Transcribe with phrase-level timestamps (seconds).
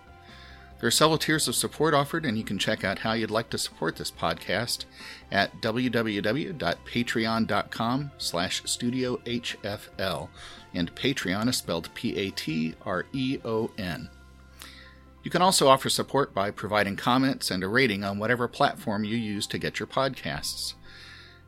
[0.80, 3.50] There are several tiers of support offered, and you can check out how you'd like
[3.50, 4.86] to support this podcast
[5.30, 10.30] at www.patreon.com slash studiohfl,
[10.74, 12.40] and Patreon is spelled P-A-T-R-E-O-N.
[15.22, 19.18] You can also offer support by providing comments and a rating on whatever platform you
[19.18, 20.76] use to get your podcasts.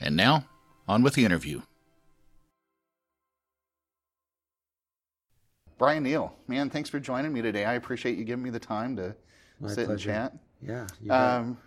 [0.00, 0.46] And now,
[0.88, 1.62] on with the interview.
[5.78, 7.64] Brian Neal, man, thanks for joining me today.
[7.64, 9.14] I appreciate you giving me the time to
[9.60, 10.10] My sit pleasure.
[10.10, 10.36] and chat.
[10.64, 10.86] Yeah.
[11.00, 11.10] you.
[11.12, 11.58] Um,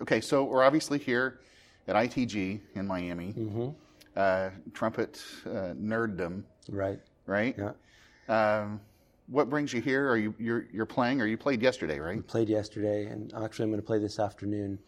[0.00, 1.40] okay, so we're obviously here
[1.86, 3.34] at ITG in Miami.
[3.34, 3.74] Mhm.
[4.16, 7.00] Uh, trumpet uh, nerddom, Right.
[7.26, 7.56] right?
[7.58, 7.72] Yeah.
[8.28, 8.80] Um,
[9.30, 10.08] what brings you here?
[10.10, 12.16] Are you you're, you're playing, or you played yesterday, right?
[12.16, 14.78] We played yesterday, and actually, I'm going to play this afternoon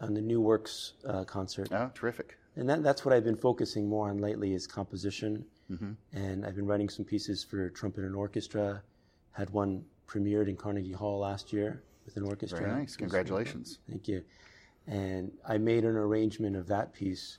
[0.00, 1.68] on the New Works uh, concert.
[1.72, 2.36] Oh, terrific.
[2.56, 5.44] And that, that's what I've been focusing more on lately is composition.
[5.70, 5.92] Mm-hmm.
[6.12, 8.82] And I've been writing some pieces for trumpet and orchestra.
[9.32, 12.60] Had one premiered in Carnegie Hall last year with an orchestra.
[12.60, 12.96] Very nice.
[12.96, 13.80] Congratulations.
[13.90, 14.22] Thank you.
[14.86, 17.38] And I made an arrangement of that piece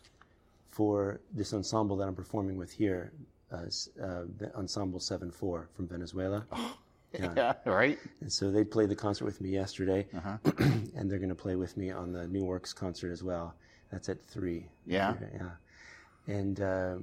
[0.69, 3.11] for this ensemble that I'm performing with here,
[3.51, 3.57] uh,
[4.03, 4.23] uh,
[4.55, 5.31] Ensemble 7-4
[5.75, 6.45] from Venezuela.
[7.17, 7.97] Yeah, right.
[8.19, 10.37] And so they played the concert with me yesterday, Uh-huh.
[10.95, 13.55] and they're going to play with me on the New Works concert as well.
[13.91, 14.67] That's at three.
[14.85, 15.15] Yeah.
[15.33, 15.49] yeah.
[16.27, 16.95] And uh,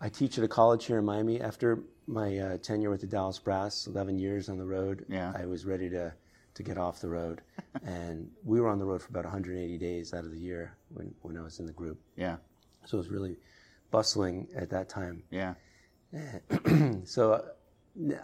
[0.00, 1.40] I teach at a college here in Miami.
[1.40, 5.32] After my uh, tenure with the Dallas Brass, 11 years on the road, Yeah.
[5.36, 6.14] I was ready to
[6.54, 7.40] to get off the road,
[7.84, 11.12] and we were on the road for about 180 days out of the year when
[11.22, 11.98] when I was in the group.
[12.16, 12.36] Yeah,
[12.86, 13.36] So it was really
[13.92, 15.22] bustling at that time.
[15.30, 15.54] yeah,
[17.04, 17.44] so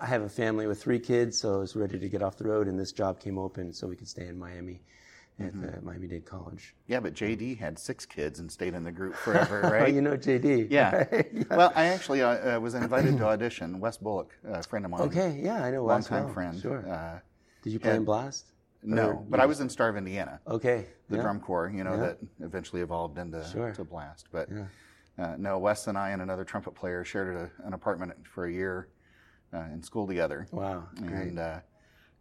[0.00, 2.44] I have a family with three kids, so I was ready to get off the
[2.48, 4.80] road, and this job came open so we could stay in Miami
[5.40, 6.74] at the Miami Dade College.
[6.88, 6.98] yeah.
[6.98, 9.82] But JD had six kids and stayed in the group forever, right?
[9.82, 10.66] Oh, you know JD.
[10.70, 11.04] yeah.
[11.12, 11.48] right?
[11.50, 13.78] Well, I actually uh, uh, was invited to audition.
[13.78, 16.34] Wes Bullock, a friend of mine, Okay, yeah, I know Wes longtime well.
[16.34, 16.60] friend.
[16.60, 16.84] Sure.
[16.90, 17.20] Uh,
[17.62, 18.46] Did you play in Blast?
[18.82, 20.40] no, Or but you I was in Star of Indiana.
[20.48, 20.86] Okay.
[21.08, 21.22] the yeah.
[21.22, 22.00] drum corps, you know, Yeah.
[22.00, 23.70] that eventually evolved into Sure.
[23.72, 24.26] to Blast.
[24.32, 24.64] But Yeah.
[25.18, 28.52] Uh, no, Wes and I and another trumpet player shared a, an apartment for a
[28.52, 28.88] year
[29.52, 30.46] uh, in school together.
[30.52, 31.60] Wow, great, And uh,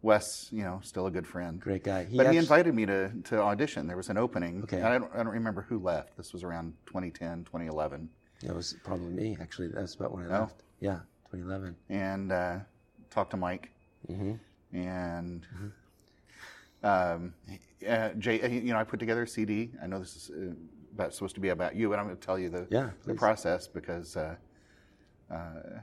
[0.02, 1.60] Wes, you know, still a good friend.
[1.60, 2.04] great guy.
[2.04, 3.86] He but he invited me to, to audition.
[3.86, 4.62] There was an opening.
[4.64, 4.78] Okay.
[4.78, 6.16] And I don't, I don't remember who left.
[6.16, 8.08] This was around 2010, 2011.
[8.42, 9.68] That was probably me, actually.
[9.68, 10.40] That's about when I Oh.
[10.42, 10.62] left.
[10.80, 11.00] Yeah,
[11.30, 11.76] 2011.
[11.88, 12.58] And uh,
[13.10, 13.70] talked to Mike.
[14.06, 14.34] hmm
[14.72, 16.86] And Mm-hmm.
[16.86, 17.34] um,
[17.88, 19.72] uh, Jay, uh, you know, I put together a CD.
[19.82, 20.30] I know this is
[20.98, 23.14] about, supposed to be about you, but I'm going to tell you the, Yeah, the
[23.14, 24.34] process because uh,
[25.30, 25.80] uh,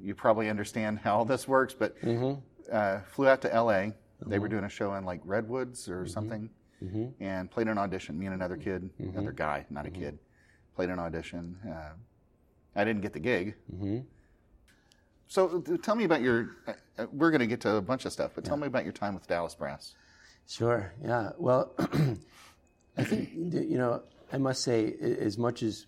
[0.00, 1.72] you probably understand how this works.
[1.74, 2.34] But hmm
[2.70, 3.72] uh, flew out to LA.
[3.72, 4.40] They Uh-huh.
[4.40, 6.50] were doing a show in like Redwoods or something,
[6.80, 8.18] hmm and played an audition.
[8.18, 9.10] Me and another kid, Mm-hmm.
[9.10, 10.18] another guy, not a kid,
[10.74, 11.56] played an audition.
[11.66, 11.92] Uh,
[12.74, 13.54] I didn't get the gig.
[15.28, 16.50] So tell me about your.
[16.66, 18.84] Uh, uh, we're going to get to a bunch of stuff, but tell me about
[18.84, 19.94] your time with Dallas Brass.
[20.48, 20.92] Sure.
[21.04, 21.30] Yeah.
[21.38, 21.72] Well,
[22.96, 25.86] I think you know I must say, as much as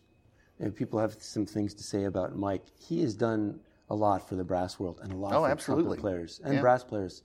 [0.58, 4.28] you know, people have some things to say about Mike, he has done a lot
[4.28, 5.84] for the brass world and a lot Oh, for absolutely.
[5.96, 6.60] trumpet players and Yeah.
[6.60, 7.22] brass players.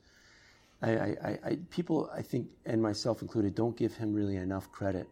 [0.82, 5.08] I, I, I, people, I think, and myself included, don't give him really enough credit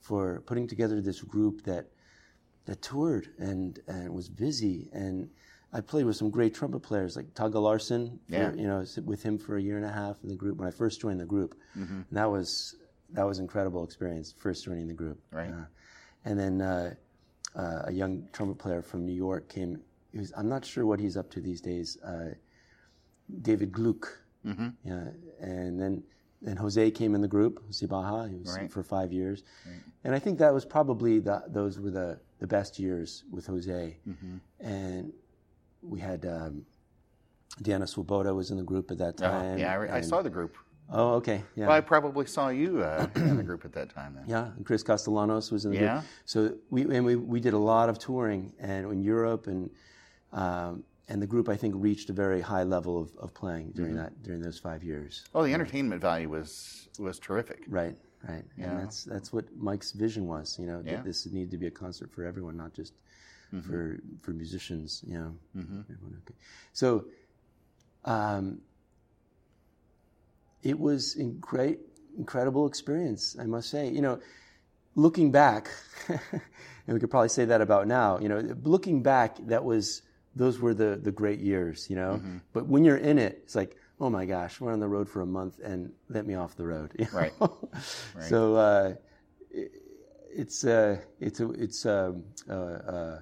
[0.00, 1.86] for putting together this group that
[2.66, 4.90] that toured and and was busy.
[4.92, 5.30] And
[5.72, 8.20] I played with some great trumpet players like Tage Larsen.
[8.28, 8.52] for- Yeah.
[8.52, 10.70] you know, with him for a year and a half in the group when I
[10.70, 11.54] first joined the group.
[11.76, 11.94] Mm-hmm.
[11.94, 12.76] And that was
[13.12, 15.18] that was incredible experience first joining the group.
[15.32, 15.50] Right.
[15.50, 15.64] Uh,
[16.24, 16.94] and then uh,
[17.56, 19.80] uh, a young trumpet player from New York came.
[20.12, 21.98] He was, I'm not sure what he's up to these days.
[22.02, 22.34] Uh,
[23.42, 24.08] David Gluck.
[24.46, 24.68] Mm-hmm.
[24.84, 25.04] Yeah,
[25.40, 26.02] and then
[26.40, 28.30] then Jose came in the group, Jose Sibaja.
[28.30, 28.70] He was Right.
[28.70, 29.42] for five years,
[30.04, 33.96] and I think that was probably the those were the the best years with Jose,
[34.08, 34.36] Mm-hmm.
[34.60, 35.12] and
[35.82, 36.64] we had um,
[37.62, 39.58] Diana Swoboda was in the group at that Oh, time.
[39.58, 40.56] yeah, I, I and- saw the group.
[40.90, 41.66] Oh, okay, yeah.
[41.66, 44.14] Well, I probably saw you uh, in the group at that time.
[44.14, 44.24] Then.
[44.26, 45.94] Yeah, and Chris Castellanos was in the Yeah.
[45.98, 46.04] group.
[46.24, 49.70] So we and we, we did a lot of touring and in Europe and
[50.32, 53.92] um, and the group I think reached a very high level of, of playing during
[53.94, 54.02] Mm-hmm.
[54.02, 55.24] that during those five years.
[55.34, 57.64] Oh, the entertainment value was was terrific.
[57.68, 57.96] Right,
[58.28, 58.44] right.
[58.56, 58.70] Yeah.
[58.70, 60.58] And that's that's what Mike's vision was.
[60.58, 61.02] You know, Yeah.
[61.02, 62.94] this needed to be a concert for everyone, not just
[63.66, 65.02] for for musicians.
[65.06, 65.34] You know.
[65.54, 66.34] Everyone, okay.
[66.72, 67.04] So,
[68.04, 68.60] um,
[70.62, 71.78] it was a great,
[72.16, 73.36] incredible experience.
[73.38, 73.88] I must say.
[73.88, 74.20] You know,
[74.94, 75.70] looking back,
[76.08, 78.18] and we could probably say that about now.
[78.18, 80.02] You know, looking back, that was
[80.34, 81.88] those were the the great years.
[81.90, 82.20] You know,
[82.52, 83.76] but when you're in it, it's like.
[84.00, 86.64] Oh my gosh, we're on the road for a month and let me off the
[86.64, 86.92] road.
[87.00, 87.32] you Right.
[87.40, 87.68] know?
[88.28, 88.94] So uh,
[89.50, 89.72] it,
[90.30, 93.18] it's uh, it's a, it's um, uh, uh,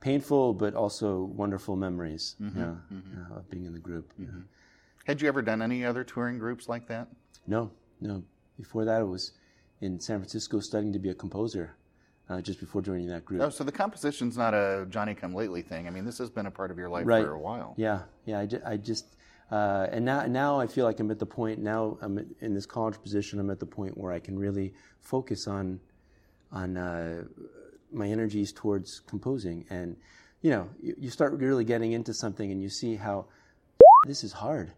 [0.00, 2.76] painful but also wonderful memories you know,
[3.16, 4.12] uh, of being in the group.
[4.18, 4.42] you know.
[5.10, 7.08] Had you ever done any other touring groups like that?
[7.44, 8.22] No, no.
[8.56, 9.32] Before that, I was
[9.80, 11.74] in San Francisco studying to be a composer.
[12.28, 13.42] Uh, just before joining that group.
[13.42, 15.88] Oh, so the composition's not a Johnny Come Lately thing.
[15.88, 17.24] I mean, this has been a part of your life Right.
[17.24, 17.74] for a while.
[17.76, 18.38] Yeah, yeah.
[18.38, 19.16] I, ju- I just
[19.50, 22.66] uh, and now now I feel like I'm at the point now I'm in this
[22.66, 23.40] college position.
[23.40, 25.80] I'm at the point where I can really focus on
[26.52, 27.24] on uh,
[27.92, 29.96] my energies towards composing, and
[30.40, 33.26] you know, you, you start really getting into something, and you see how
[34.06, 34.72] this is hard.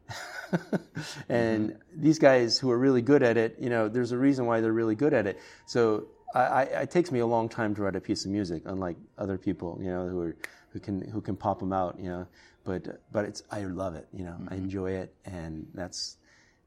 [1.29, 4.61] and these guys who are really good at it, you know, there's a reason why
[4.61, 5.39] they're really good at it.
[5.67, 8.63] So I, I, it takes me a long time to write a piece of music,
[8.67, 10.37] unlike other people, you know, who are
[10.73, 12.27] who can who can pop them out, you know.
[12.65, 14.65] But but it's I love it, you know, I mm-hmm.
[14.65, 16.17] enjoy it, and that's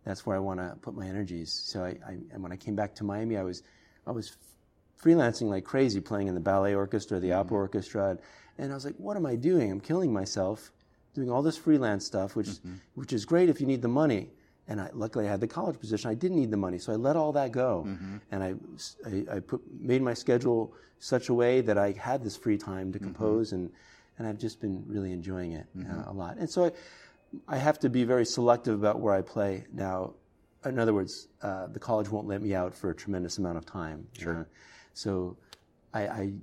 [0.05, 1.51] that's where I want to put my energies.
[1.51, 3.63] So I, I and when I came back to Miami, I was
[4.07, 4.37] I was
[5.03, 7.39] freelancing like crazy, playing in the ballet orchestra, the mm-hmm.
[7.39, 8.17] opera orchestra,
[8.57, 9.71] and I was like, what am I doing?
[9.71, 10.71] I'm killing myself
[11.15, 12.75] doing all this freelance stuff, which mm-hmm.
[12.93, 14.29] which is great if you need the money.
[14.67, 16.09] And I, luckily, I had the college position.
[16.09, 18.17] I didn't need the money, so I let all that go, mm-hmm.
[18.31, 18.55] and I,
[19.05, 22.91] I, I put made my schedule such a way that I had this free time
[22.93, 23.07] to mm-hmm.
[23.07, 23.71] compose, and
[24.17, 26.37] and I've just been really enjoying it uh, a lot.
[26.37, 26.71] And so I,
[27.47, 30.13] I have to be very selective about where I play now.
[30.65, 33.65] In other words, uh, the college won't let me out for a tremendous amount of
[33.65, 34.07] time.
[34.17, 34.39] Sure.
[34.39, 34.43] Uh,
[34.93, 35.37] so
[35.93, 36.33] I, I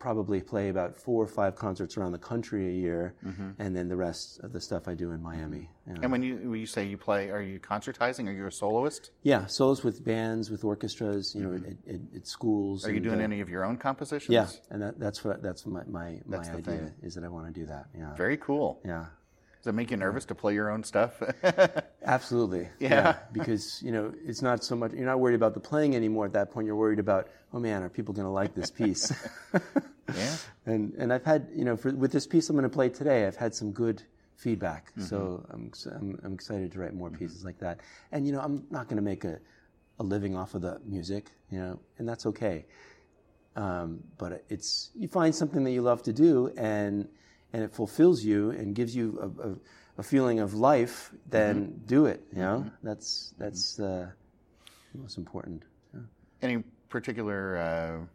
[0.00, 3.14] probably play about four or five concerts around the country a year,
[3.58, 5.68] and then the rest of the stuff I do in Miami.
[5.86, 6.00] you know.
[6.02, 8.26] And when you when you say you play, are you concertizing?
[8.26, 9.10] Are you a soloist?
[9.22, 12.84] Yeah, solos with bands, with orchestras, you know, at, at, at schools.
[12.86, 14.32] Are you doing uh, any of your own compositions?
[14.34, 16.94] Yeah, and that, that's what that's my my, my That's the idea thing.
[17.02, 17.86] is that I want to do that.
[17.96, 18.80] Yeah, Very cool.
[18.84, 19.06] yeah,
[19.62, 21.22] Does it make you nervous to play your own stuff?
[22.04, 22.68] absolutely.
[22.78, 23.16] Yeah.
[23.30, 26.24] because you know it's not so much you're not worried about the playing anymore.
[26.26, 29.12] At that point, you're worried about oh man, are people going to like this piece?
[30.14, 30.36] yeah.
[30.64, 33.26] and and I've had you know for, with this piece I'm going to play today,
[33.26, 34.02] I've had some good
[34.36, 34.92] feedback.
[34.92, 35.02] Mm-hmm.
[35.02, 37.80] So I'm, I'm I'm excited to write more pieces like that.
[38.12, 39.38] And you know I'm not going to make a
[39.98, 42.64] a living off of the music, you know, and that's okay.
[43.56, 47.08] Um, but it's you find something that you love to do and
[47.52, 49.54] and it fulfills you and gives you a, a,
[49.98, 51.86] a feeling of life, then Mm-hmm.
[51.86, 52.22] do it.
[52.32, 54.10] You know, that's that's uh,
[54.94, 55.64] most important.
[55.94, 56.00] Yeah.
[56.42, 58.06] Any particular uh,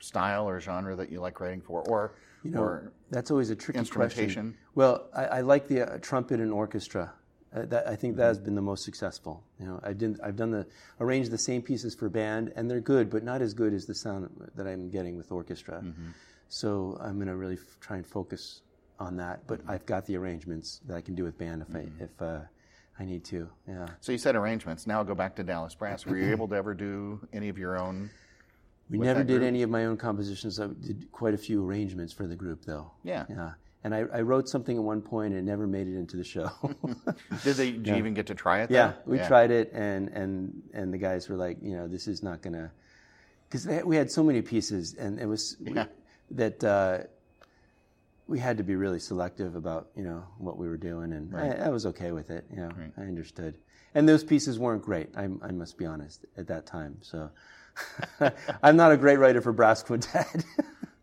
[0.00, 2.12] style or genre that you like writing for, or
[2.42, 4.24] You know, or that's always a tricky instrumentation?
[4.26, 4.56] question.
[4.74, 7.12] Well, I, I like the uh, trumpet and orchestra.
[7.54, 9.42] Uh, that, I think that has been the most successful.
[9.60, 10.66] You know, I did, I've done the
[11.00, 13.94] arranged the same pieces for band, and they're good, but not as good as the
[13.94, 15.82] sound that I'm getting with orchestra.
[16.48, 18.62] So I'm going to really f- try and focus
[18.98, 19.46] on that.
[19.46, 22.40] But I've got the arrangements that I can do with band if I if uh,
[22.98, 23.48] I need to.
[23.68, 23.88] Yeah.
[24.00, 24.86] so you said arrangements.
[24.86, 26.06] Now I'll go back to Dallas Brass.
[26.06, 28.10] Were you able to ever do any of your own?
[28.88, 29.48] We never did group?
[29.48, 30.60] any of my own compositions.
[30.60, 32.92] I did quite a few arrangements for the group, though.
[33.02, 33.24] Yeah.
[33.28, 33.52] Yeah.
[33.82, 36.24] And I, I wrote something at one point and it never made it into the
[36.24, 36.50] show.
[37.44, 37.70] Did they?
[37.70, 38.70] Did you even get to try it?
[38.70, 39.12] yeah, though?
[39.12, 42.42] we tried it, and and and the guys were like, you know, this is not
[42.42, 42.72] gonna,
[43.48, 45.78] because we had so many pieces, and it was we-
[46.32, 46.98] that uh,
[48.28, 51.66] we had to be really selective about you know what we were doing, and I,
[51.66, 52.44] I was okay with it.
[52.50, 53.58] You know, I understood.
[53.94, 55.08] And those pieces weren't great.
[55.16, 56.98] I, I must be honest at that time.
[57.00, 57.30] So
[58.62, 60.44] I'm not a great writer for brass quintet.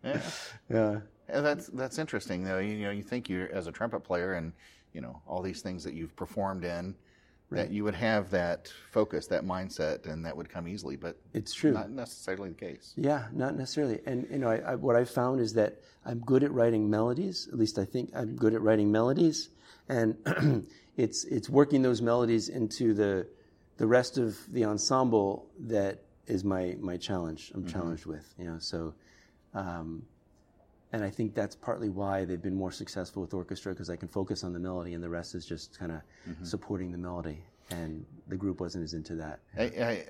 [0.04, 0.20] Yeah.
[0.70, 1.00] yeah.
[1.28, 2.58] Yeah, that's that's interesting though.
[2.58, 4.52] You know, you think you as a trumpet player and
[4.92, 6.94] you know all these things that you've performed in,
[7.50, 11.54] that you would have that focus, that mindset, and that would come easily, but It's
[11.54, 11.72] true.
[11.72, 12.92] not necessarily the case.
[12.96, 14.00] Yeah, not necessarily.
[14.06, 17.48] And you know, I, I, what I've found is that I'm good at writing melodies.
[17.52, 19.50] At least I think I'm good at writing melodies,
[19.88, 20.16] and
[20.96, 23.28] it's it's working those melodies into the
[23.76, 27.52] the rest of the ensemble that is my my challenge.
[27.54, 28.34] I'm challenged with.
[28.38, 28.94] You know, so
[29.54, 30.02] um,
[30.94, 34.06] and I think that's partly why they've been more successful with orchestra because I can
[34.06, 36.00] focus on the melody and the rest is just kind of
[36.46, 37.42] supporting the melody.
[37.70, 39.40] And the group wasn't as into that.
[39.58, 39.62] I,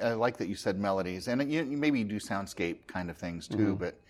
[0.02, 3.08] I, I like that you said melodies, and you, you maybe you do soundscape kind
[3.08, 3.76] of things too.
[3.76, 3.84] Mm-hmm.
[3.84, 4.00] But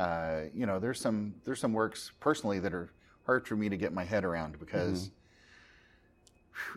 [0.00, 2.92] uh, you know, there's some there's some works personally that are
[3.26, 5.12] hard for me to get my head around because whew,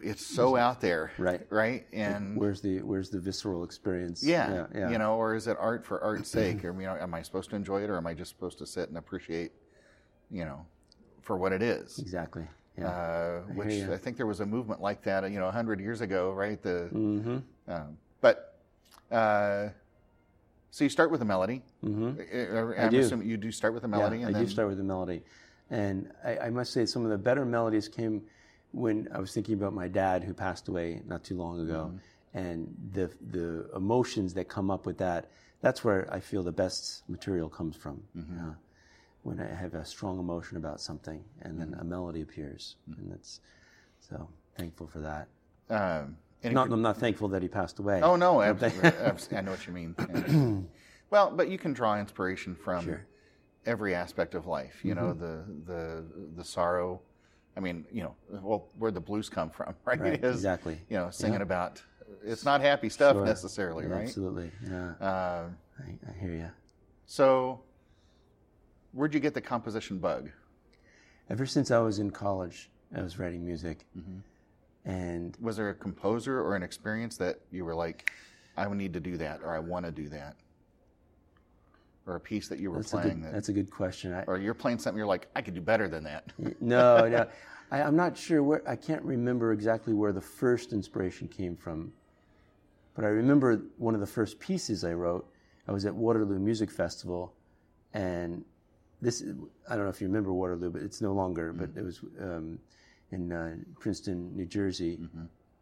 [0.03, 1.11] it's so out there.
[1.17, 1.45] Right.
[1.49, 4.23] Right, and Where's the Where's the visceral experience?
[4.23, 4.89] yeah, yeah, yeah.
[4.89, 6.63] you know, or is it art for art's sake?
[6.63, 8.65] Or you know, am I supposed to enjoy it, or am I just supposed to
[8.65, 9.51] sit and appreciate,
[10.31, 10.65] you know,
[11.21, 11.99] for what it is?
[11.99, 12.47] exactly.
[12.77, 12.89] Yeah.
[12.89, 13.93] uh, which ya.
[13.93, 16.61] I think there was a movement like that, you know, hundred years ago, right?
[16.61, 17.37] The, mm-hmm.
[17.71, 18.59] um, but
[19.11, 19.69] uh,
[20.71, 21.61] so you start with a melody.
[21.85, 22.77] Mm-hmm.
[22.77, 22.99] I'm do.
[22.99, 24.83] assuming you do start with a melody, Yeah, and I then do start with a
[24.83, 25.23] melody,
[25.69, 28.23] and I, I must say some of the better melodies came
[28.75, 32.37] when I was thinking about my dad who passed away not too long ago, Mm-hmm.
[32.37, 32.57] and
[32.93, 35.21] the the emotions that come up with that.
[35.61, 38.03] That's where I feel the best material comes from.
[38.15, 38.39] Mm-hmm.
[38.49, 38.53] Uh,
[39.23, 42.99] when I have a strong emotion about something, and then a melody appears, Mm-hmm.
[43.01, 43.39] and that's
[44.09, 44.17] so
[44.57, 45.27] thankful for that.
[45.69, 48.01] um, Not, I'm not thankful that he passed away.
[48.03, 49.37] Oh no, absolutely, absolutely.
[49.37, 50.67] I know what you mean.
[51.11, 53.05] Well, but you can draw inspiration from Sure.
[53.65, 54.83] every aspect of life.
[54.83, 56.03] You know, the the
[56.35, 57.01] the sorrow.
[57.57, 59.99] I mean, you know, well, where the blues come from, right?
[59.99, 60.77] Right, Is, exactly.
[60.89, 61.81] You know, singing about
[62.23, 63.25] it's not happy stuff Sure.
[63.25, 64.03] necessarily, right?
[64.03, 64.51] Absolutely.
[64.69, 65.43] Yeah, Uh,
[65.79, 66.49] I, I hear you.
[67.05, 67.61] so,
[68.91, 70.29] where'd you get the composition bug?
[71.29, 74.89] Ever since I was in college, I was writing music, Mm-hmm.
[74.89, 78.11] and Was there a composer or an experience that you were like,
[78.57, 80.35] I need to do that, or I want to do that,
[82.07, 84.13] or a piece that you were that's a playing good, that, that's a good question.
[84.13, 86.31] I, or you're playing something you're like, I could do better than that.
[86.37, 86.49] no,
[87.07, 87.27] no,
[87.71, 88.67] I, I'm not sure where.
[88.67, 91.91] I can't remember exactly where the first inspiration came from,
[92.95, 95.27] but I remember one of the first pieces I wrote.
[95.67, 97.33] I was at Waterloo Music Festival,
[97.93, 98.45] and
[99.01, 99.23] this
[99.67, 101.53] I don't know if you remember Waterloo, but it's no longer.
[101.53, 102.59] But it was um,
[103.11, 104.99] in uh, Princeton, New Jersey,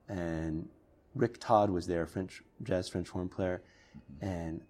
[0.10, 0.68] and
[1.16, 3.62] Rick Todd was there, French jazz French horn player,
[4.22, 4.62] and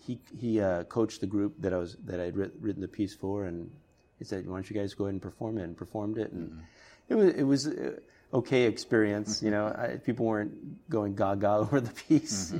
[0.00, 2.88] he he uh, coached the group that I was that I had writ, written the
[2.88, 3.70] piece for, and
[4.18, 6.60] he said, "Why don't you guys go ahead and perform it?" And performed it, and
[7.08, 7.96] it was it was uh,
[8.32, 9.42] okay experience.
[9.42, 12.54] You know, I, people weren't going gaga over the piece.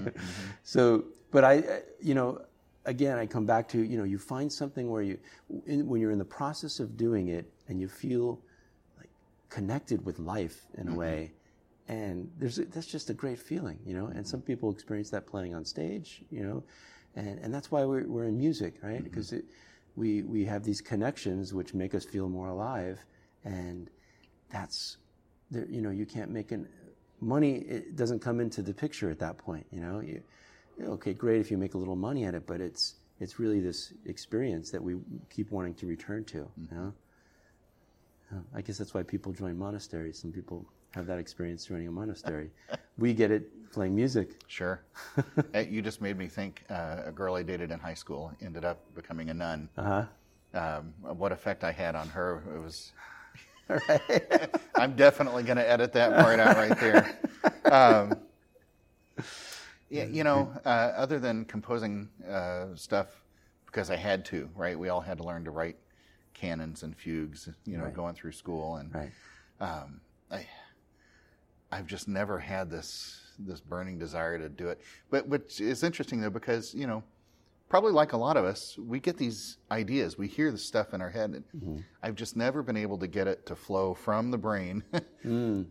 [0.62, 2.42] so, but I, uh, you know,
[2.84, 5.18] again, I come back to you know, you find something where you,
[5.66, 8.40] in, when you're in the process of doing it, and you feel
[8.98, 9.10] like
[9.48, 11.32] connected with life in a way.
[11.88, 14.06] And there's that's just a great feeling, you know.
[14.06, 16.62] And some people experience that playing on stage, you know,
[17.16, 19.02] and and that's why we're we're in music, right?
[19.02, 19.44] Because it,
[19.96, 22.98] we we have these connections which make us feel more alive,
[23.44, 23.90] and
[24.50, 24.96] that's
[25.50, 26.68] there, you know you can't make an
[27.20, 30.00] money it doesn't come into the picture at that point you know?
[30.00, 30.22] You,
[30.82, 33.92] okay great if you make a little money at it but it's it's really this
[34.06, 34.96] experience that we
[35.28, 36.92] keep wanting to return to you know?
[38.32, 40.18] Uh, i guess that's why people join monasteries.
[40.18, 42.50] Some people have that experience running a monastery
[42.98, 44.82] we get it playing music Sure.
[45.54, 46.64] You just made me think.
[46.68, 49.68] Uh, a girl I dated in high school ended up becoming a nun.
[49.76, 50.04] uh-huh
[50.54, 52.92] Um, what effect I had on her it was.
[54.76, 57.14] I'm definitely going to edit that part out right there.
[57.70, 58.16] Um,
[59.90, 63.08] yeah, you know, uh, other than composing uh, stuff
[63.66, 64.76] because I had to, right?
[64.78, 65.76] We all had to learn to write
[66.34, 67.94] canons and fugues, you know, Right.
[67.94, 69.12] going through school, and right
[69.60, 70.46] um, I,
[71.72, 74.80] I've just never had this this burning desire to do it.
[75.10, 77.02] But which is interesting though, because you know,
[77.70, 81.00] probably like a lot of us, we get these ideas, we hear the stuff in
[81.00, 81.76] our head, and Mm-hmm.
[82.02, 84.82] I've just never been able to get it to flow from the brain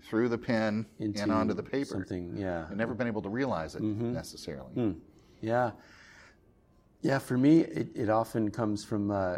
[0.09, 1.85] through the pen and onto the paper.
[1.85, 1.87] Mm.
[1.87, 4.13] something yeah I've never been able to realize it Mm-hmm.
[4.13, 4.71] necessarily.
[4.73, 4.91] Hmm.
[5.41, 5.71] Yeah.
[7.01, 9.37] Yeah, for me, it, it often comes from, uh,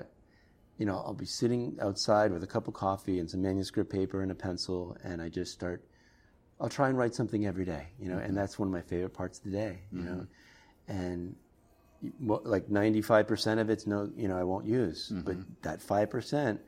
[0.80, 4.24] you know, I'll be sitting outside with a cup of coffee and some manuscript paper
[4.24, 5.84] and a pencil, and I just start,
[6.62, 8.36] I'll try and write something every day, you know, and mm-hmm.
[8.36, 10.28] that's one of my favorite parts of the day, you know.
[10.88, 11.02] Mm-hmm.
[11.02, 11.36] And
[12.20, 15.52] like 95% of it's no, you know, I won't use, but mm-hmm.
[15.64, 16.60] that 5%,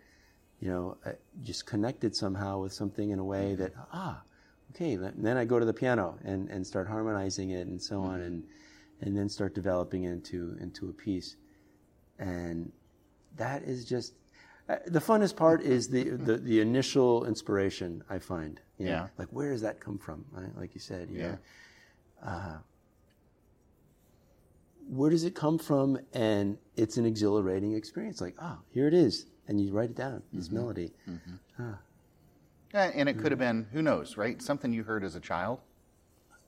[0.60, 1.12] you know, I
[1.44, 4.22] just connected somehow with something in a way that, ah,
[4.72, 8.02] okay, th- then I go to the piano and, and start harmonizing it and so
[8.02, 8.44] on, and
[9.02, 11.36] and then start developing into into a piece,
[12.18, 12.72] and
[13.36, 14.23] that is just uh,
[14.88, 18.60] the funnest part is the, the the initial inspiration I find.
[18.78, 19.08] you know, Yeah.
[19.18, 20.26] like where does that come from?
[20.32, 20.56] Right?
[20.58, 21.36] Like you said, you Yeah.
[22.26, 22.58] uh,
[24.90, 25.98] where does it come from?
[26.14, 28.20] And it's an exhilarating experience.
[28.22, 30.24] Like, oh, here it is, and you write it down.
[30.34, 30.56] This Mm-hmm.
[30.58, 30.94] melody.
[32.74, 34.42] Yeah, and it could have been, who knows, right?
[34.42, 35.60] Something you heard as a child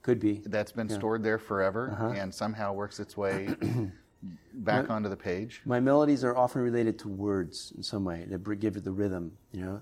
[0.01, 0.41] Could be.
[0.45, 2.13] that's been stored there forever Uh-huh.
[2.17, 3.55] and somehow works its way
[4.53, 5.62] back onto the page.
[5.65, 9.31] My melodies are often related to words in some way that give it the rhythm,
[9.51, 9.81] you know.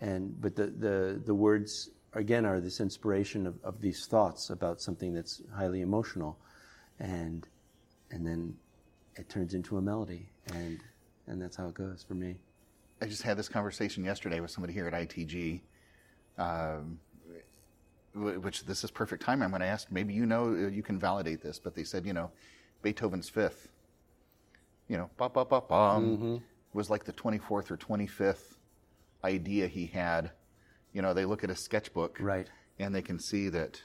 [0.00, 4.80] And but the, the the words again are this inspiration of, of these thoughts about
[4.80, 6.38] something that's highly emotional,
[6.98, 7.46] and
[8.10, 8.56] and then
[9.16, 10.80] it turns into a melody, and
[11.26, 12.36] and that's how it goes for me.
[13.02, 15.60] I just had this conversation yesterday with somebody here at ITG,
[16.36, 16.98] um,
[18.14, 19.42] which this is perfect time.
[19.42, 19.90] I'm going to ask.
[19.90, 22.30] Maybe you know, you can validate this, but they said, you know,
[22.82, 23.68] Beethoven's Fifth,
[24.88, 26.36] you know, ba ba ba bum, mm-hmm.
[26.72, 28.56] was like the 24th or 25th
[29.24, 30.32] idea he had.
[30.92, 32.48] You know, they look at a sketchbook, Right.
[32.78, 33.80] and they can see that.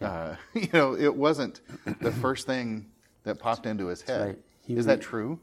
[0.00, 1.60] Uh, you know, it wasn't
[2.00, 2.86] the first thing
[3.24, 4.26] that popped into his head.
[4.26, 4.38] right.
[4.66, 5.40] He Is re- that true?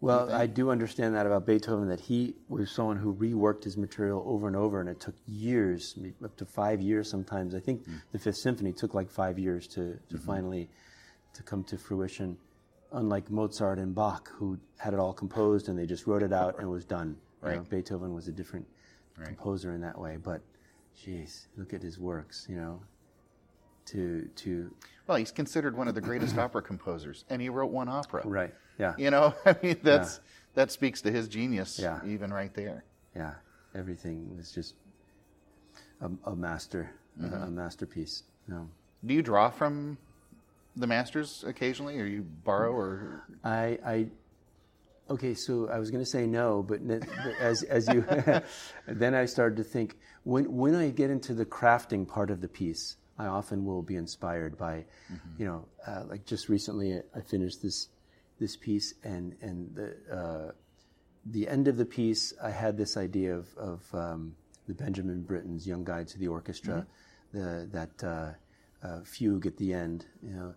[0.00, 4.22] Well, I do understand that about Beethoven that he was someone who reworked his material
[4.26, 7.54] over and over, and it took years, up to five years sometimes.
[7.54, 8.02] I think mm.
[8.12, 10.16] the Fifth Symphony took like five years to, to mm-hmm.
[10.18, 10.68] finally
[11.34, 12.36] to come to fruition.
[12.92, 16.54] Unlike Mozart and Bach, who had it all composed and they just wrote it out
[16.58, 17.16] and it was done.
[17.44, 18.66] You know, Beethoven was a different
[19.22, 20.40] composer in that way, but,
[20.98, 22.46] geez, look at his works.
[22.48, 22.80] You know,
[23.86, 24.74] to to
[25.06, 28.22] Well, he's considered one of the greatest opera composers, and he wrote one opera.
[28.24, 30.20] right, yeah, You know, I mean, that's
[30.54, 32.00] that speaks to his genius, Yeah.
[32.06, 32.84] even right there.
[33.14, 33.34] yeah,
[33.74, 34.74] everything was just
[36.00, 36.90] a, a master,
[37.22, 38.22] a, a masterpiece.
[38.48, 38.68] Know.
[39.04, 39.98] Do you draw from
[40.76, 43.24] the masters occasionally, or you borrow, or?
[43.42, 44.06] I, I,
[45.10, 46.80] okay, so I was going to say no, but
[47.40, 48.04] as as you,
[48.86, 52.48] then I started to think when when I get into the crafting part of the
[52.48, 54.84] piece, I often will be inspired by,
[55.38, 57.88] you know, uh, like just recently I finished this
[58.40, 60.52] this piece and and the uh,
[61.26, 64.34] the end of the piece I had this idea of of um,
[64.66, 66.86] the Benjamin Britten's Young Guide to the Orchestra,
[67.32, 68.32] the that uh,
[68.86, 70.54] uh, fugue at the end, you know,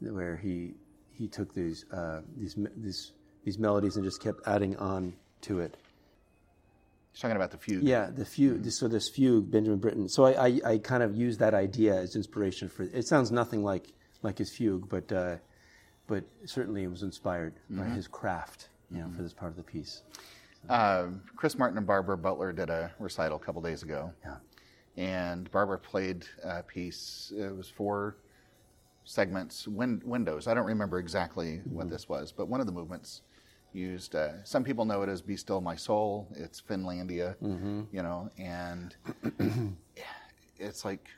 [0.00, 0.74] where he
[1.12, 3.12] he took these uh, these these
[3.44, 5.76] these melodies and just kept adding on to it.
[7.12, 7.82] he's talking about the fugue?
[7.82, 8.70] Yeah, the fugue.
[8.70, 10.08] So this fugue, Benjamin Britten.
[10.08, 12.82] So I, I, I kind of use that idea as inspiration for.
[12.82, 15.36] It sounds nothing like like his fugue, but uh,
[16.06, 19.62] but certainly it was inspired by his craft, you know, for this part of the
[19.62, 20.02] piece.
[20.68, 24.36] Uh, Chris Martin and Barbara Butler did a recital a couple days ago, Yeah.
[24.98, 27.32] and Barbara played a piece.
[27.34, 28.16] It was four
[29.10, 30.46] segments, win- windows.
[30.46, 31.92] I don't remember exactly what mm-hmm.
[31.92, 33.22] this was, but one of the movements
[33.72, 34.14] used.
[34.14, 37.82] Uh, some people know it as "Be Still My Soul." It's Finlandia, mm-hmm.
[37.92, 38.94] you know, and
[40.58, 41.08] it's like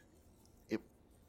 [0.70, 0.80] it.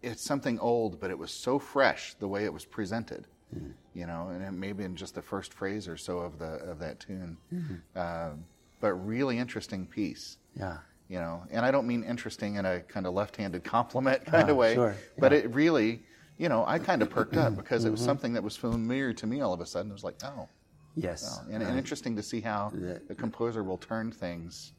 [0.01, 3.73] It's something old, but it was so fresh the way it was presented, mm.
[3.93, 6.79] you know, and it maybe in just the first phrase or so of the of
[6.79, 7.99] that tune, mm-hmm.
[7.99, 8.45] Um
[8.79, 10.79] but really interesting piece Yeah.
[11.07, 14.51] you know and i don't mean interesting in a kind of left-handed compliment kind ah,
[14.51, 16.03] of way sure, but it really
[16.43, 19.25] you know i kind of perked up because it was something that was familiar to
[19.31, 20.47] me all of a sudden it was like oh
[20.95, 21.39] Yes.
[21.51, 22.71] and, and interesting to see how
[23.09, 24.73] the composer will turn things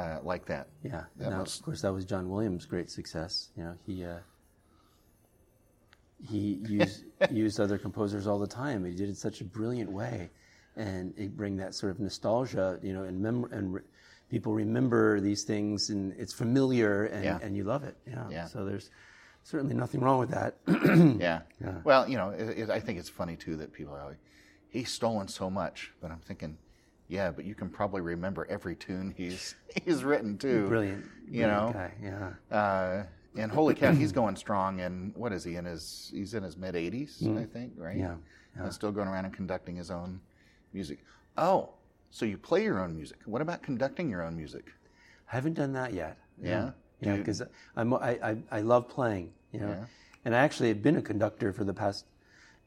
[0.00, 1.04] uh, like that Yeah.
[1.16, 3.32] That Now, was- of course, that was John Williams' great success.
[3.56, 4.18] You know, he uh,
[6.28, 8.84] he used used other composers all the time.
[8.84, 10.30] He did it in such a brilliant way,
[10.76, 12.78] and it bring that sort of nostalgia.
[12.82, 13.82] You know, and mem- and re-
[14.28, 17.38] people remember these things, and it's familiar, and, Yeah.
[17.42, 17.96] and you love it.
[18.06, 18.26] Yeah.
[18.30, 18.44] Yeah.
[18.46, 18.90] So there's
[19.42, 20.56] certainly nothing wrong with that.
[21.20, 21.40] yeah.
[21.84, 24.18] well you know it, it, i think it's funny too that people are like
[24.68, 26.56] he's stolen so much but i'm thinking
[27.08, 31.04] yeah but you can probably remember every tune he's he's written too brilliant.
[31.28, 31.92] you know guy.
[32.02, 32.56] Yeah.
[32.56, 33.04] Uh,
[33.36, 34.80] and holy cow, he's going strong.
[34.80, 36.10] And what is he in his?
[36.12, 37.96] He's in his mid 80s, I think, right?
[37.96, 38.16] Yeah,
[38.56, 40.20] And still going around and conducting his own
[40.72, 40.98] music.
[41.38, 41.70] Oh,
[42.10, 43.18] so you play your own music?
[43.26, 44.72] What about conducting your own music?
[45.32, 46.18] I haven't done that yet.
[46.42, 46.72] Yeah?
[47.00, 47.42] You- because
[47.76, 49.84] I'm I, I I love playing, you know, Yeah.
[50.24, 52.04] and I actually have been a conductor for the past.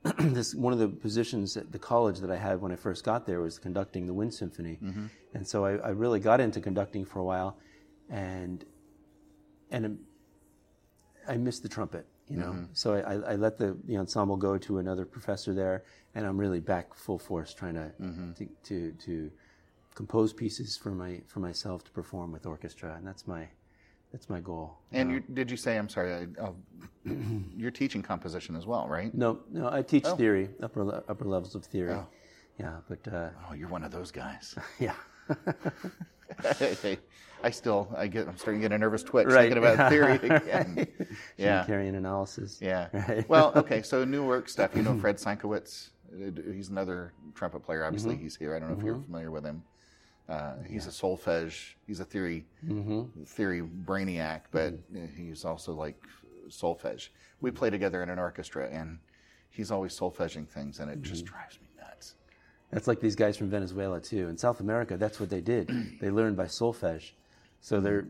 [0.19, 3.25] this one of the positions at the college that I had when I first got
[3.25, 5.05] there was conducting the Wind Symphony, Mm-hmm.
[5.33, 7.57] and so I, I really got into conducting for a while,
[8.09, 8.65] and
[9.71, 9.99] and
[11.27, 12.51] I missed the trumpet, you know.
[12.51, 12.63] Mm-hmm.
[12.73, 15.83] So I, I, I let the, the ensemble go to another professor there,
[16.15, 18.31] and I'm really back full force trying to Mm-hmm.
[18.33, 19.31] to, to to
[19.95, 23.47] compose pieces for my for myself to perform with orchestra, and that's my
[24.13, 24.77] that's my goal.
[24.93, 26.49] And you, did you say, I'm sorry, I,
[27.57, 29.13] you're teaching composition as well, right?
[29.13, 30.15] No, no, I teach Oh.
[30.15, 31.91] theory, upper upper levels of theory.
[31.93, 32.07] Oh.
[32.59, 34.55] Yeah, but uh, Oh, you're one of those guys.
[34.79, 34.93] yeah,
[37.43, 39.51] I still, I get, I'm starting to get a nervous twitch Right.
[39.51, 40.87] thinking about theory again.
[41.37, 41.65] yeah.
[41.65, 42.59] Schenkerian analysis.
[42.61, 42.87] Yeah.
[42.93, 43.27] Right.
[43.27, 43.81] Well, okay.
[43.81, 44.71] So new work stuff.
[44.75, 45.89] You know Fred Sienkiewicz.
[46.13, 47.83] Uh, He's another trumpet player.
[47.83, 48.23] Obviously, Mm-hmm.
[48.23, 48.55] he's here.
[48.55, 49.63] I don't know if you're familiar with him.
[50.29, 51.73] Uh, he's a solfege.
[51.87, 53.23] He's a theory Mm-hmm.
[53.25, 55.97] theory brainiac, but uh, he's also like
[56.49, 57.09] solfege.
[57.41, 58.99] We play together in an orchestra, and
[59.49, 61.09] he's always solfeging things, and it Mm-hmm.
[61.11, 62.15] just drives me nuts.
[62.71, 64.29] That's like these guys from Venezuela too.
[64.29, 65.67] In South America, that's what they did.
[66.01, 67.11] they learned by solfege.
[67.61, 68.05] So they're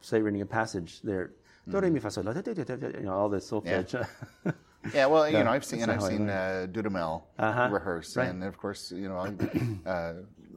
[0.00, 1.30] say reading a passage, they're
[1.70, 4.04] do re mi fa sol you know all the solfege.
[4.94, 8.28] Yeah, well, you know, I've seen I've seen uh, Dudamel Uh-huh, rehearse, right.
[8.28, 9.18] and of course, you know,
[9.86, 10.12] uh,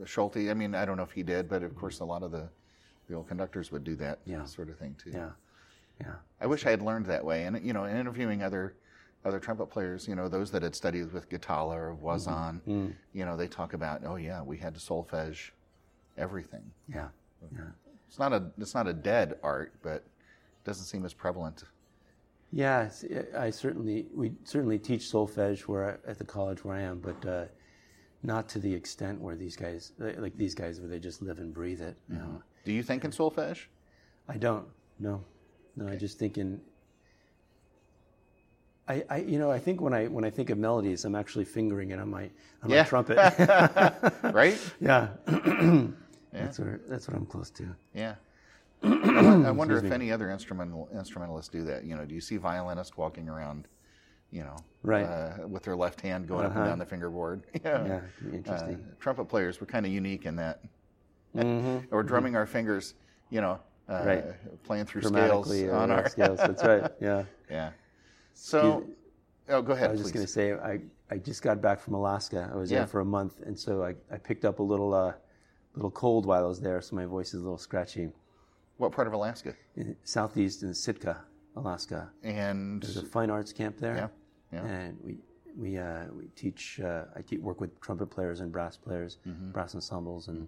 [0.05, 0.49] Schulte.
[0.49, 2.49] I mean, I don't know if he did, but of course, a lot of the
[3.07, 4.43] the old conductors would do that Yeah.
[4.45, 5.11] sort of thing too.
[5.11, 5.29] yeah,
[6.01, 7.45] yeah, I wish I had learned that way.
[7.45, 8.75] And you know, in interviewing other
[9.23, 12.91] other trumpet players, you know, those that had studied with Ghitalla or Wazan, Mm-hmm.
[13.13, 15.51] you know, they talk about, oh yeah, we had to solfege
[16.17, 16.71] everything.
[16.87, 17.07] yeah,
[17.53, 17.61] yeah.
[18.07, 21.63] It's not a it's not a dead art, but it doesn't seem as prevalent.
[22.51, 22.89] Yeah,
[23.37, 27.25] I certainly we certainly teach solfege where I, at the college where I am, but
[27.25, 27.45] uh,
[28.25, 31.53] not to the extent where these guys like these guys where they just live and
[31.53, 31.95] breathe it.
[32.09, 32.33] You mm-hmm.
[32.33, 33.65] know, Do you think in solfege?
[34.27, 34.65] I don't.
[34.99, 35.23] No,
[35.75, 35.87] no.
[35.87, 36.59] I just think in.
[38.87, 41.45] I, I, you know, I think when I when I think of melodies, I'm actually
[41.45, 42.29] fingering it on my
[42.63, 42.81] on Yeah.
[42.81, 43.17] my trumpet.
[44.33, 44.59] Right?
[44.79, 45.09] yeah,
[46.31, 47.75] that's what that's what I'm close to.
[47.93, 48.15] Yeah.
[48.83, 51.85] I I wonder if any other instrumental instrumentalists do that.
[51.85, 53.67] You know, do you see violinists walking around,
[54.31, 55.03] you know, Right.
[55.05, 56.61] uh, with their left hand going up Uh-huh.
[56.61, 57.43] and down the fingerboard?
[57.63, 57.85] Yeah.
[57.85, 58.85] Yeah, it'd Uh, interesting.
[58.99, 60.61] trumpet players were kind of unique in that.
[61.35, 61.87] Mhm.
[61.91, 62.93] Or drumming our fingers,
[63.29, 63.59] you know,
[63.89, 64.63] uh, Right.
[64.63, 66.39] playing through scales on our scales.
[66.39, 66.91] That's right.
[66.99, 67.23] Yeah.
[67.49, 67.71] yeah.
[68.33, 68.85] So,
[69.49, 70.11] oh, go ahead, I was please.
[70.11, 70.81] just going to say, I,
[71.13, 72.49] I just got back from Alaska.
[72.51, 72.79] I was Yeah.
[72.79, 75.13] there for a month, and so I, I picked up a little uh,
[75.75, 78.09] little cold while I was there, so my voice is a little scratchy.
[78.77, 79.53] What part of Alaska?
[79.75, 81.21] In southeast in Sitka,
[81.55, 82.09] Alaska.
[82.23, 83.95] And There's a fine arts camp there.
[84.51, 84.65] Yeah, yeah.
[84.65, 85.17] And we
[85.57, 86.79] we uh, we teach.
[86.79, 89.51] Uh, I te- work with trumpet players and brass players, Mm-hmm.
[89.51, 90.47] brass ensembles, and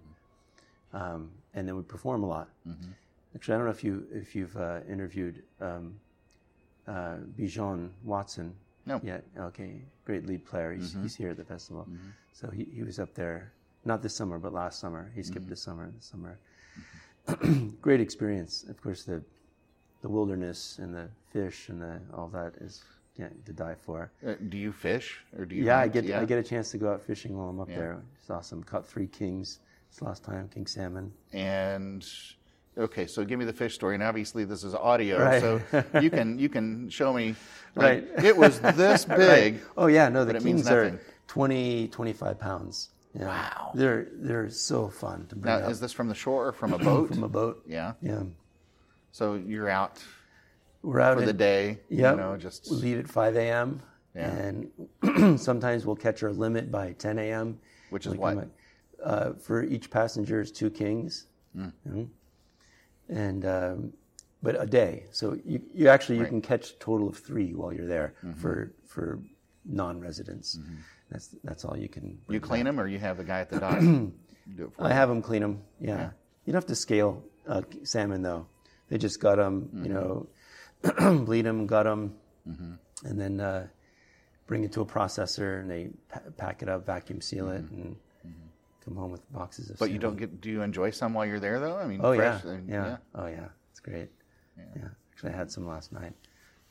[0.93, 2.49] um, and then we perform a lot.
[2.67, 2.91] Mm-hmm.
[3.35, 5.95] Actually, I don't know if you if you've uh, interviewed um,
[6.87, 8.53] uh, Bijon Watson.
[8.85, 9.01] No.
[9.03, 10.71] Yet, okay, great lead player.
[10.73, 11.03] He's, Mm-hmm.
[11.03, 11.85] he's here at the festival,
[12.31, 13.51] so he, he was up there
[13.83, 15.11] not this summer but last summer.
[15.13, 15.27] He Mm-hmm.
[15.31, 15.91] skipped this summer.
[15.95, 16.39] This summer,
[17.81, 18.63] great experience.
[18.69, 19.21] Of course, the
[20.01, 22.83] the wilderness and the fish and the all that is
[23.17, 24.11] yeah, to die for.
[24.25, 25.63] uh, do you fish or do you?
[25.65, 26.21] Yeah, I get Yeah.
[26.21, 27.77] I get a chance to go out fishing while I'm up Yeah.
[27.77, 28.01] there.
[28.25, 29.59] Saw some caught three kings
[29.91, 31.11] this last time, king salmon.
[31.33, 32.05] And
[32.77, 33.95] okay, so give me the fish story.
[33.95, 35.41] And obviously, this is audio, Right.
[35.41, 35.61] so
[36.01, 37.35] you can you can show me.
[37.75, 38.25] Like, Right.
[38.25, 39.61] It was this big.
[39.75, 40.99] Oh yeah, no, the kings are nothing.
[41.27, 42.89] 20, 25 pounds.
[43.17, 43.27] Yeah.
[43.27, 43.71] Wow.
[43.73, 46.73] They're they're so fun to bring Now, up is this from the shore or from
[46.73, 47.09] a boat?
[47.15, 47.63] from a boat.
[47.65, 47.93] yeah.
[48.01, 48.23] Yeah.
[49.17, 49.99] So you're out
[50.83, 51.79] We're out for the day.
[51.89, 52.11] Yep.
[52.15, 53.81] You know, just we leave at 5 a.m.
[54.15, 54.29] Yeah.
[54.31, 57.59] and sometimes we'll catch our limit by 10 a.m.
[57.89, 58.47] Which is what?
[59.03, 61.25] Uh, for each passenger is two kings,
[61.55, 61.69] Hmm.
[61.87, 62.07] Mhm.
[63.09, 63.93] and um,
[64.43, 65.05] but a day.
[65.11, 66.31] So you, you actually you Right.
[66.31, 66.41] Mm-hmm.
[66.41, 69.19] can catch a total of three while you're there for for
[69.65, 70.59] non-residents.
[71.09, 72.19] That's that's all you can.
[72.29, 74.89] you clean them, or you have the guy at the dock do it for I
[74.89, 74.93] you?
[74.93, 75.61] have them clean them.
[75.79, 75.97] Yeah.
[75.97, 76.09] Yeah.
[76.45, 78.45] You don't have to scale uh, salmon though.
[78.89, 79.85] They just gut them, Mm-hmm.
[79.85, 80.27] you know,
[81.25, 83.67] bleed them, gut them, and then uh,
[84.47, 87.95] bring it to a processor, and they pa- pack it up, vacuum seal it, and
[88.85, 89.75] come home with boxes of.
[89.75, 89.83] Mm-hmm.
[89.85, 90.39] But you don't get.
[90.41, 91.77] Do you enjoy some while you're there, though?
[91.77, 92.51] I mean, Oh fresh, yeah.
[92.51, 93.47] uh, yeah, Oh yeah.
[93.71, 94.09] It's great.
[94.57, 94.87] Yeah.
[95.11, 96.13] Actually, I had some last night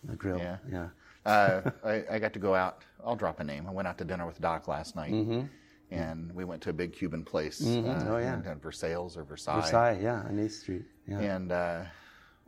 [0.05, 0.39] on the grill.
[0.39, 0.57] Yeah.
[0.71, 0.89] Yeah.
[1.27, 2.83] uh, I, I got to go out.
[3.05, 3.67] I'll drop a name.
[3.67, 5.43] I went out to dinner with Doc last night, Mm-hmm.
[5.91, 7.61] and we went to a big Cuban place.
[7.65, 8.35] Oh, yeah.
[8.53, 9.61] in Versailles or Versailles.
[9.61, 9.99] Versailles.
[10.03, 10.23] Yeah.
[10.23, 10.85] On Eighth Street.
[11.09, 11.19] Yeah.
[11.21, 11.83] And uh,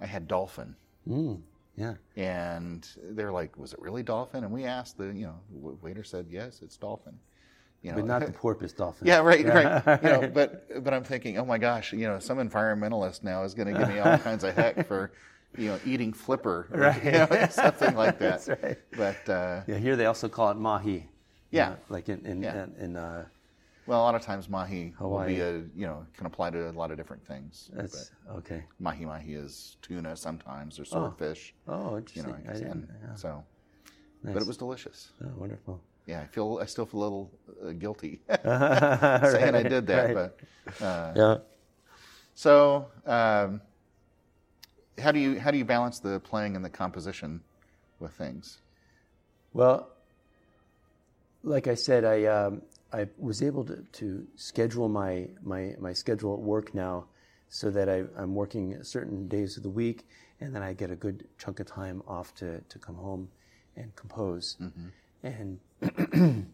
[0.00, 0.74] I had dolphin,
[1.08, 1.40] Mm,
[1.76, 1.94] yeah.
[2.16, 6.26] and they're like, "Was it really dolphin?" And we asked the, you know, waiter said,
[6.30, 7.18] "Yes, it's dolphin."
[7.82, 9.06] You know, But not the porpoise dolphin.
[9.06, 10.02] Yeah, right, right.
[10.02, 13.54] You know, but but I'm thinking, oh my gosh, you know, some environmentalist now is
[13.54, 15.12] going to give me all kinds of heck for,
[15.56, 17.04] you know, eating flipper, or, Right.
[17.04, 18.44] you know, something like that.
[18.44, 18.78] That's right.
[18.96, 19.78] But uh, Yeah.
[19.78, 21.08] Here they also call it mahi.
[21.52, 21.70] Yeah.
[21.70, 22.64] Uh, like in in Yeah.
[22.64, 23.26] in, in uh,
[23.88, 26.72] well, a lot of times mahi will be a, you know, can apply to a
[26.72, 27.70] lot of different things.
[27.72, 28.62] that's okay.
[28.78, 31.54] Mahi mahi is tuna sometimes or swordfish.
[31.66, 32.24] Oh, You interesting.
[32.44, 32.88] know, I didn't.
[33.02, 33.14] Yeah.
[33.14, 33.44] so,
[34.22, 34.34] Nice.
[34.34, 35.12] but it was delicious.
[35.24, 35.80] oh, wonderful.
[36.06, 37.30] Yeah, I feel I still feel a little
[37.66, 40.38] uh, guilty Saying saying I did that, but.
[40.84, 41.36] Uh, yeah.
[42.34, 43.60] So, um,
[44.98, 47.40] how do you how do you balance the playing and the composition
[48.00, 48.58] with things?
[49.54, 49.88] Well,
[51.42, 56.34] like I said, I um, I was able to, to schedule my, my my schedule
[56.34, 57.04] at work now,
[57.50, 60.06] so that I, I'm working certain days of the week,
[60.40, 63.28] and then I get a good chunk of time off to, to come home
[63.76, 64.56] and compose.
[65.22, 65.58] And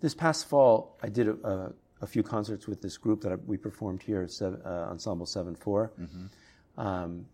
[0.00, 3.36] this past fall, I did a, a, a few concerts with this group that I,
[3.46, 5.92] we performed here seven, uh, Ensemble Seven Four.
[6.76, 7.26] Um,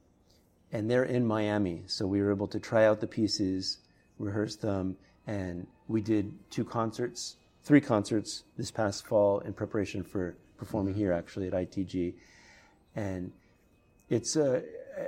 [0.72, 3.78] and they're in Miami, so we were able to try out the pieces,
[4.18, 10.36] rehearse them, and we did two concerts, three concerts this past fall in preparation for
[10.56, 12.14] performing here actually at ITG,
[12.96, 13.32] and
[14.10, 14.62] it's uh,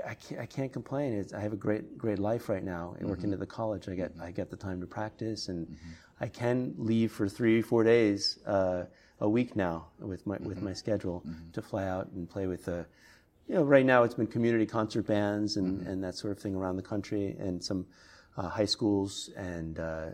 [0.06, 1.12] I can't, I can't complain.
[1.14, 2.96] It's, I have a great great life right now.
[2.98, 5.76] And working at the college, I get I get the time to practice, and
[6.20, 8.84] I can leave for three four days uh,
[9.20, 12.86] a week now with my with my schedule to fly out and play with the.
[13.46, 16.54] You know, right now it's been community concert bands and, and that sort of thing
[16.54, 17.84] around the country, and some
[18.38, 20.06] uh, high schools and uh,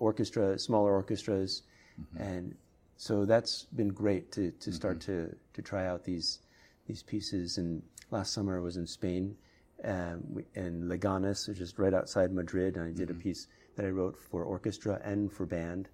[0.00, 1.62] orchestra, smaller orchestras,
[2.00, 2.22] Mm-hmm.
[2.22, 2.54] and
[3.02, 5.30] so that's been great to, to start mm-hmm.
[5.30, 6.38] to, to try out these
[6.86, 7.58] these pieces.
[7.58, 9.36] And last summer I was in Spain,
[9.82, 13.22] um, in Leganes, which is right outside Madrid, and I did a mm-hmm.
[13.22, 15.88] piece that I wrote for orchestra and for band.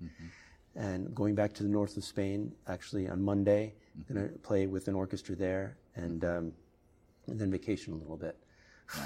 [0.76, 3.74] And going back to the north of Spain, actually on Monday,
[4.10, 6.52] I'm going to play with an orchestra there, and um,
[7.26, 8.36] and then vacation a little bit.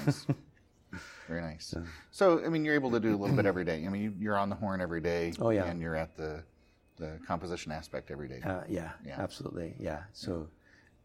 [0.05, 0.27] Nice.
[1.27, 1.73] Very nice.
[2.11, 3.85] So, I mean, you're able to do a little bit every day.
[3.85, 5.33] I mean, you- you're on the horn every day.
[5.39, 5.65] Oh, yeah.
[5.65, 6.43] And you're at the
[6.97, 8.41] the composition aspect every day.
[8.43, 9.15] Uh, yeah, Yeah.
[9.19, 9.75] absolutely.
[9.79, 10.03] Yeah.
[10.13, 10.47] So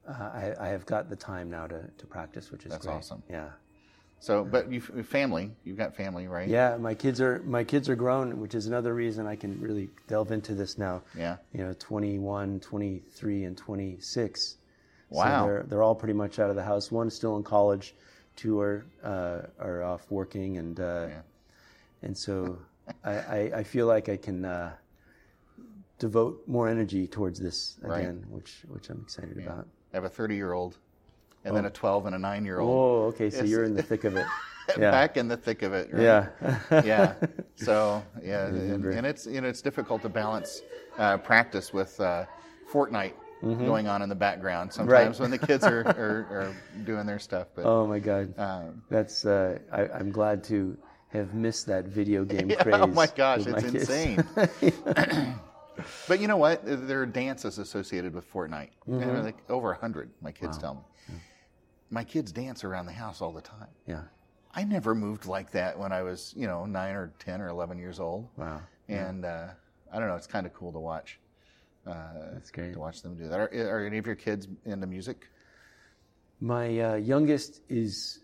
[0.09, 2.95] uh, I, I have got the time now to, to practice, which is That's great.
[2.97, 3.23] awesome.
[3.31, 3.51] Yeah.
[4.21, 6.49] So, but you family, you've got family, right?
[6.49, 9.91] Yeah, my kids are my kids are grown, which is another reason I can really
[10.09, 11.03] delve into this now.
[11.17, 11.37] Yeah.
[11.53, 14.57] You know, 21, 23, and 26.
[15.11, 15.25] Wow.
[15.43, 16.91] So they're they're all pretty much out of the house.
[16.91, 17.95] One's still in college,
[18.35, 21.21] two are uh, are off working, and uh, Yeah.
[22.03, 22.59] and so
[23.05, 24.73] I, I, I feel like I can uh,
[25.99, 28.01] devote more energy towards this Right.
[28.01, 29.67] again, which which I'm excited about.
[29.93, 30.77] I have a 30 year old,
[31.45, 32.71] and then a 12 and a 9 year old.
[32.71, 33.31] Oh, okay.
[33.31, 34.27] So It's- you're in the thick of it.
[34.79, 34.91] Yeah.
[34.91, 35.89] Back in the thick of it.
[35.91, 36.03] Right?
[36.03, 36.27] Yeah.
[36.85, 37.15] yeah.
[37.55, 40.61] So yeah, and, and it's you know it's difficult to balance
[40.99, 42.27] uh, practice with uh,
[42.71, 47.19] Fortnite going on in the background sometimes when the kids are, are, are doing their
[47.19, 47.47] stuff.
[47.55, 48.39] But oh my God.
[48.39, 49.25] um, That's.
[49.25, 50.77] Uh, I, I'm glad to
[51.09, 52.75] have missed that video game Yeah, craze.
[52.79, 54.23] oh my gosh, it's my insane.
[56.09, 56.63] but you know what?
[56.65, 58.71] There are dances associated with Fortnite.
[58.89, 59.03] Mm-hmm.
[59.03, 60.11] And like over a hundred.
[60.21, 60.81] My kids tell me.
[61.91, 63.69] My kids dance around the house all the time.
[63.87, 64.03] yeah.
[64.55, 67.79] I never moved like that when I was, you know, nine or ten or eleven
[67.79, 68.29] years old.
[68.37, 68.61] Wow.
[68.89, 69.49] And uh,
[69.93, 70.17] I don't know.
[70.17, 71.19] It's kind of cool to watch.
[71.87, 71.95] Uh,
[72.33, 72.73] That's great.
[72.73, 73.39] to watch them do that.
[73.39, 75.29] Are, are any of your kids into music?
[76.41, 78.21] My uh, youngest is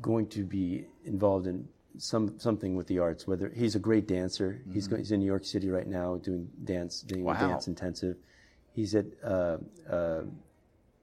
[0.00, 1.66] going to be involved in
[1.98, 3.26] some something with the arts.
[3.26, 6.48] Whether he's a great dancer, he's going, he's in New York City right now doing
[6.64, 7.40] dance, doing Mm-hmm.
[7.42, 7.46] Wow.
[7.46, 8.16] a dance intensive.
[8.72, 9.58] He's at uh,
[9.90, 10.22] uh,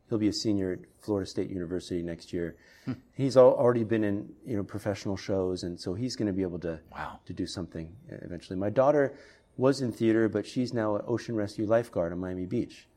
[0.09, 2.55] he'll be a senior at Florida State University next year.
[2.85, 2.93] Hmm.
[3.13, 6.41] He's al- already been in you know professional shows, and so he's going to be
[6.43, 7.19] able to Wow.
[7.25, 8.57] to do something uh, eventually.
[8.57, 9.13] My daughter
[9.57, 12.87] was in theater, but she's now an ocean rescue lifeguard on Miami Beach.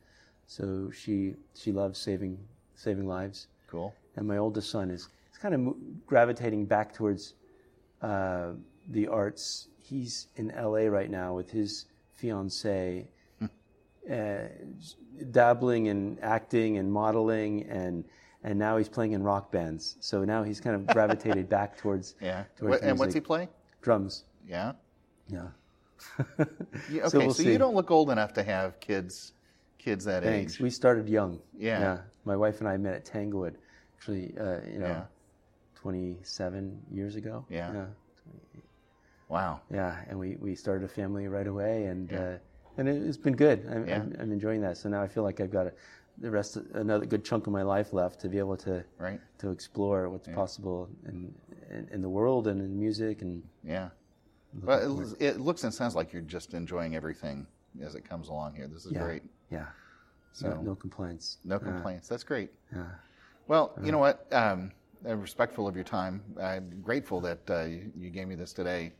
[0.46, 2.38] So she she loves saving
[2.74, 3.92] saving lives Cool.
[4.16, 7.34] and my oldest son is, is kind of mo- gravitating back towards
[8.02, 8.52] uh,
[8.88, 9.68] the arts.
[9.80, 13.06] He's in LA right now with his fiancee,
[14.10, 14.38] uh,
[15.30, 18.04] dabbling in acting and modeling, and
[18.44, 19.96] and now he's playing in rock bands.
[20.00, 22.44] So now he's kind of gravitated back towards Yeah.
[22.56, 23.48] towards What, and what's he playing?
[23.82, 24.24] drums.
[24.46, 24.72] Yeah.
[25.28, 25.48] Yeah.
[26.90, 27.52] Yeah, okay, So so, we'll see.
[27.52, 29.32] you don't look old enough to have kids,
[29.78, 30.54] kids that Thanks.
[30.54, 30.60] age.
[30.60, 31.40] We started young.
[31.56, 31.98] Yeah.
[32.24, 33.56] My wife and I met at Tanglewood,
[33.96, 35.04] actually, uh, you know, Yeah.
[35.82, 37.44] 27 years ago.
[37.48, 37.72] Yeah.
[37.72, 37.84] yeah.
[39.28, 39.60] Wow.
[39.72, 42.18] Yeah, and we, we started a family right away, and Yeah.
[42.20, 42.38] uh,
[42.78, 43.66] and it, it's been good.
[43.70, 43.96] I'm, Yeah.
[43.96, 44.76] I'm, I'm enjoying that.
[44.78, 45.72] So now I feel like I've got a,
[46.18, 49.20] the rest of, another good chunk of my life left to be able to Right.
[49.38, 51.32] to explore what's possible in,
[51.70, 53.90] in in the world and in music and Yeah.
[54.54, 57.46] But it, it looks and sounds like you're just enjoying everything
[57.82, 58.66] as it comes along here.
[58.66, 59.22] This is yeah, great.
[59.50, 59.66] yeah.
[60.32, 61.38] So no, no complaints.
[61.44, 62.08] no complaints.
[62.08, 62.50] That's great.
[62.74, 62.84] Yeah.
[63.46, 64.26] Well, you know what?
[64.32, 64.72] Um,
[65.06, 66.22] I'm respectful of your time.
[66.40, 68.92] I'm grateful that uh, you, you gave me this today.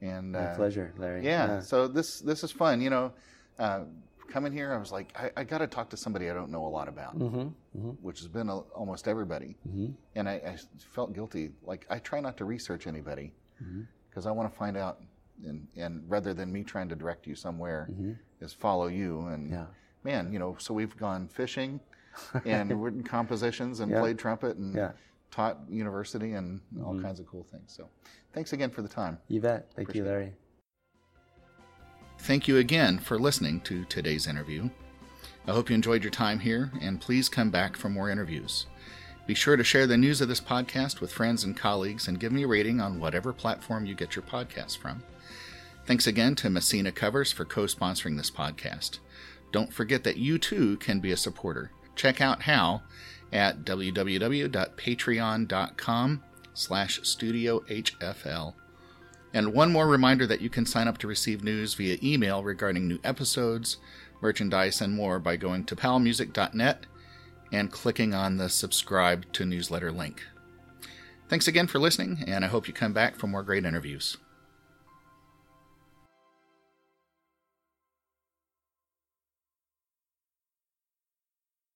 [0.00, 1.24] And My uh, pleasure, Larry.
[1.24, 2.80] Yeah, So this this is fun.
[2.80, 3.12] You know,
[3.58, 3.80] uh,
[4.28, 6.64] coming here, I was like, I, I got to talk to somebody I don't know
[6.66, 7.78] a lot about, Mm-hmm.
[8.02, 9.56] which has been a, almost everybody.
[9.68, 9.92] Mm-hmm.
[10.16, 10.56] And I, I
[10.94, 11.50] felt guilty.
[11.64, 13.82] Like I try not to research anybody Mm-hmm.
[14.10, 15.00] because I want to find out.
[15.46, 18.12] And, and rather than me trying to direct you somewhere, Mm-hmm.
[18.44, 19.20] is follow you.
[19.28, 19.66] And Yeah.
[20.04, 21.78] man, you know, so we've gone fishing
[22.44, 24.00] and written compositions and Yeah.
[24.00, 24.92] played trumpet and Yeah.
[25.32, 27.02] Taught university and all mm-hmm.
[27.02, 27.72] kinds of cool things.
[27.74, 27.88] So
[28.32, 29.18] thanks again for the time.
[29.26, 29.72] You bet.
[29.74, 30.32] Thank Appreciate you, Larry.
[32.20, 34.70] Thank you again for listening to today's interview.
[35.46, 38.66] I hope you enjoyed your time here, and please come back for more interviews.
[39.26, 42.30] Be sure to share the news of this podcast with friends and colleagues and give
[42.30, 45.02] me a rating on whatever platform you get your podcast from.
[45.84, 48.98] Thanks again to Messina Covers for co sponsoring this podcast.
[49.50, 51.72] Don't forget that you too can be a supporter.
[51.96, 52.82] Check out how
[53.32, 56.22] at www.patreon.com
[56.54, 58.54] slash studiohfl.
[59.34, 62.86] And one more reminder that you can sign up to receive news via email regarding
[62.86, 63.78] new episodes,
[64.20, 66.84] merchandise, and more by going to powellmusic.net
[67.50, 70.22] and clicking on the subscribe to newsletter link.
[71.28, 74.18] Thanks again for listening, and I hope you come back for more great interviews.